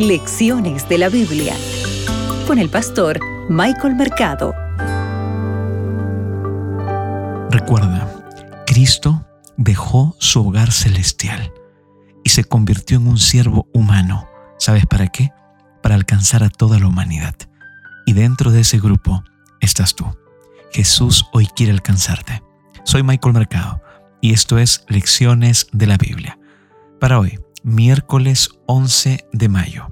[0.00, 1.54] Lecciones de la Biblia
[2.46, 4.54] con el pastor Michael Mercado.
[7.50, 8.10] Recuerda,
[8.66, 9.26] Cristo
[9.58, 11.52] dejó su hogar celestial
[12.24, 14.26] y se convirtió en un siervo humano.
[14.58, 15.32] ¿Sabes para qué?
[15.82, 17.34] Para alcanzar a toda la humanidad.
[18.06, 19.22] Y dentro de ese grupo
[19.60, 20.06] estás tú.
[20.72, 22.42] Jesús hoy quiere alcanzarte.
[22.84, 23.82] Soy Michael Mercado
[24.22, 26.38] y esto es Lecciones de la Biblia.
[26.98, 29.88] Para hoy, miércoles 11 de mayo,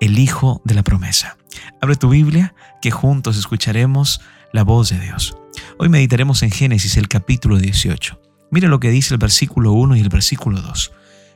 [0.00, 1.36] el Hijo de la Promesa.
[1.80, 4.20] Abre tu Biblia que juntos escucharemos
[4.52, 5.36] la voz de Dios.
[5.78, 8.20] Hoy meditaremos en Génesis el capítulo 18.
[8.50, 10.92] Mira lo que dice el versículo 1 y el versículo 2.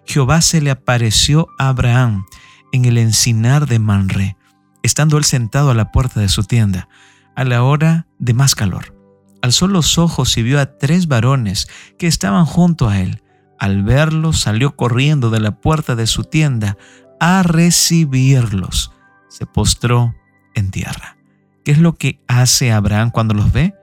[0.07, 2.25] Jehová se le apareció a Abraham
[2.73, 4.37] en el encinar de Manre,
[4.83, 6.89] estando él sentado a la puerta de su tienda,
[7.35, 8.95] a la hora de más calor.
[9.43, 13.23] Alzó los ojos y vio a tres varones que estaban junto a él.
[13.59, 16.77] Al verlos salió corriendo de la puerta de su tienda
[17.21, 18.93] a recibirlos.
[19.29, 20.15] Se postró
[20.55, 21.17] en tierra.
[21.65, 23.75] ¿Qué es lo que hace Abraham cuando los ve?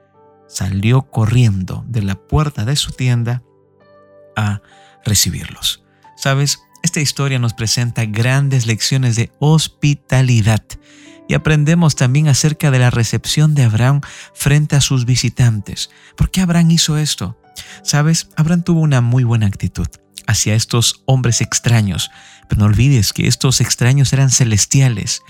[0.47, 3.43] Salió corriendo de la puerta de su tienda
[4.35, 4.61] a
[5.03, 5.83] recibirlos.
[6.15, 10.63] Sabes, esta historia nos presenta grandes lecciones de hospitalidad
[11.27, 14.01] y aprendemos también acerca de la recepción de Abraham
[14.33, 15.89] frente a sus visitantes.
[16.15, 17.37] ¿Por qué Abraham hizo esto?
[17.83, 19.87] Sabes, Abraham tuvo una muy buena actitud
[20.27, 22.09] hacia estos hombres extraños,
[22.49, 25.21] pero no olvides que estos extraños eran celestiales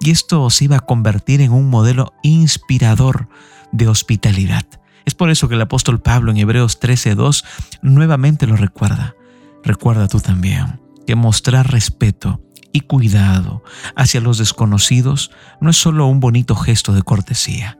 [0.00, 3.28] y esto se iba a convertir en un modelo inspirador
[3.72, 4.64] de hospitalidad.
[5.04, 7.44] Es por eso que el apóstol Pablo en Hebreos 13:2
[7.82, 9.14] nuevamente lo recuerda.
[9.62, 12.40] Recuerda tú también que mostrar respeto
[12.72, 13.62] y cuidado
[13.96, 17.78] hacia los desconocidos no es solo un bonito gesto de cortesía.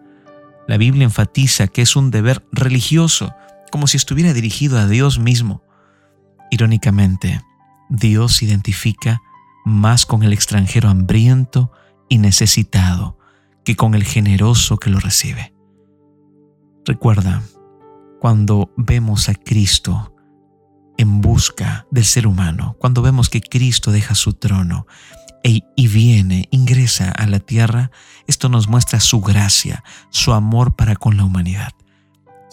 [0.69, 3.35] La Biblia enfatiza que es un deber religioso,
[3.75, 5.65] como si estuviera dirigido a Dios mismo.
[6.53, 7.43] Irónicamente,
[7.89, 9.21] Dios se identifica
[9.65, 11.73] más con el extranjero hambriento
[12.09, 13.19] y necesitado
[13.65, 15.57] que con el generoso que lo recibe.
[16.85, 17.43] Recuerda,
[18.21, 20.15] cuando vemos a Cristo
[20.97, 24.87] en busca del ser humano, cuando vemos que Cristo deja su trono
[25.43, 27.91] e, y viene, ingresa a la tierra,
[28.29, 31.73] esto nos muestra su gracia, su amor para con la humanidad.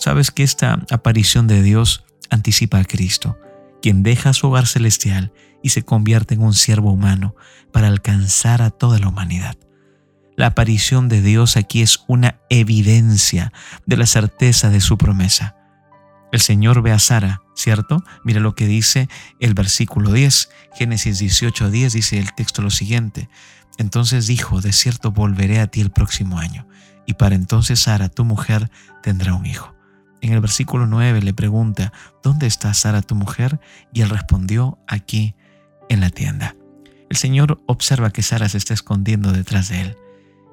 [0.02, 3.38] Sabes que esta aparición de Dios anticipa a Cristo,
[3.84, 5.32] quien deja su hogar celestial
[5.62, 7.36] y se convierte en un siervo humano
[7.72, 9.60] para alcanzar a toda la humanidad.
[10.36, 13.54] La aparición de Dios aquí es una evidencia
[13.86, 15.56] de la certeza de su promesa.
[16.32, 18.04] El Señor ve a Sara, ¿cierto?
[18.24, 19.08] Mira lo que dice
[19.40, 23.30] el versículo 10, Génesis 18, 10 dice el texto lo siguiente.
[23.78, 26.68] Entonces dijo, de cierto volveré a ti el próximo año,
[27.06, 28.72] y para entonces Sara, tu mujer,
[29.04, 29.76] tendrá un hijo.
[30.22, 31.92] En el versículo 9 le pregunta,
[32.24, 33.60] ¿dónde está Sara tu mujer?
[33.92, 35.36] Y él respondió, aquí,
[35.90, 36.56] en la tienda.
[37.10, 39.98] El Señor observa que Sara se está escondiendo detrás de él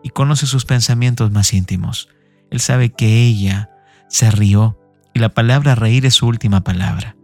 [0.03, 2.09] y conoce sus pensamientos más íntimos.
[2.51, 3.71] Él sabe que ella
[4.09, 4.79] se rió
[5.15, 7.15] y la palabra reír es su última palabra.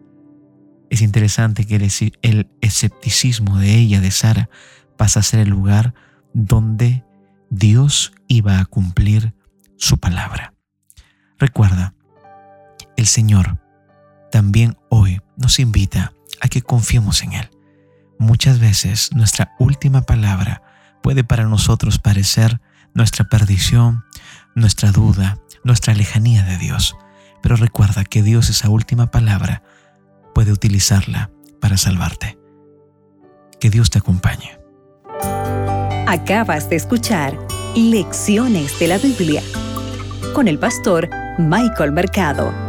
[0.91, 1.77] Es interesante que
[2.23, 4.49] el escepticismo de ella, de Sara,
[4.97, 5.95] pasa a ser el lugar
[6.35, 7.05] donde
[7.51, 9.35] Dios iba a cumplir
[9.77, 10.55] su palabra.
[11.39, 11.95] Recuerda,
[12.97, 13.59] el Señor
[14.31, 17.51] también hoy nos invita a que confiemos en Él.
[18.19, 20.63] Muchas veces nuestra última palabra
[21.03, 22.61] puede para nosotros parecer
[22.95, 24.05] nuestra perdición,
[24.55, 26.97] nuestra duda, nuestra lejanía de Dios.
[27.43, 29.63] Pero recuerda que Dios esa última palabra
[30.35, 31.31] puede utilizarla
[31.61, 32.39] para salvarte.
[33.61, 34.59] Que Dios te acompañe.
[36.07, 37.37] Acabas de escuchar
[37.75, 39.43] Lecciones de la Biblia
[40.33, 42.64] con el pastor Michael Mercado.